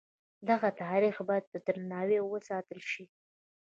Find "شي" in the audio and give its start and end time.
2.91-3.05